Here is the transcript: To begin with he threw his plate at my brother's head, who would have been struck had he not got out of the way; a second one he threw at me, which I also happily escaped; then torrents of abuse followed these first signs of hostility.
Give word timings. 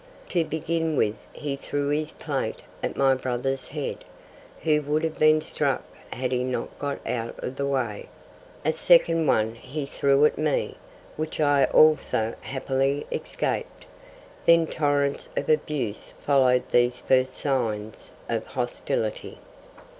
To 0.29 0.43
begin 0.43 0.95
with 0.97 1.13
he 1.31 1.55
threw 1.55 1.89
his 1.89 2.09
plate 2.09 2.63
at 2.81 2.97
my 2.97 3.13
brother's 3.13 3.67
head, 3.67 4.03
who 4.63 4.81
would 4.81 5.03
have 5.03 5.19
been 5.19 5.41
struck 5.41 5.83
had 6.11 6.31
he 6.31 6.43
not 6.43 6.79
got 6.79 7.05
out 7.05 7.35
of 7.43 7.55
the 7.55 7.67
way; 7.67 8.09
a 8.65 8.73
second 8.73 9.27
one 9.27 9.53
he 9.53 9.85
threw 9.85 10.25
at 10.25 10.39
me, 10.39 10.75
which 11.17 11.39
I 11.39 11.65
also 11.65 12.33
happily 12.41 13.05
escaped; 13.11 13.85
then 14.47 14.65
torrents 14.65 15.29
of 15.37 15.49
abuse 15.49 16.15
followed 16.25 16.63
these 16.71 16.97
first 16.99 17.35
signs 17.37 18.09
of 18.27 18.43
hostility. 18.47 19.37